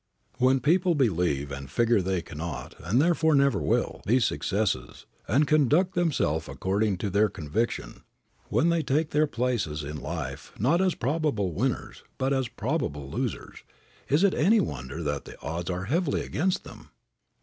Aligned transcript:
When 0.39 0.61
people 0.61 0.95
believe 0.95 1.51
and 1.51 1.69
figure 1.69 2.01
that 2.01 2.09
they 2.09 2.23
cannot, 2.23 2.73
and 2.83 2.99
therefore 2.99 3.35
never 3.35 3.59
will, 3.59 4.01
be 4.03 4.19
successes, 4.19 5.05
and 5.27 5.45
conduct 5.47 5.93
themselves 5.93 6.47
according 6.49 6.97
to 6.97 7.11
their 7.11 7.29
conviction: 7.29 8.01
when 8.49 8.69
they 8.69 8.81
take 8.81 9.11
their 9.11 9.27
places 9.27 9.83
in 9.83 9.97
life 9.97 10.53
not 10.57 10.81
as 10.81 10.95
probable 10.95 11.53
winners, 11.53 12.01
but 12.17 12.33
as 12.33 12.47
probable 12.47 13.11
losers, 13.11 13.59
is 14.09 14.23
it 14.23 14.33
any 14.33 14.59
wonder 14.59 15.03
that 15.03 15.25
the 15.25 15.39
odds 15.39 15.69
are 15.69 15.85
heavily 15.85 16.21
against 16.21 16.63
them? 16.63 16.89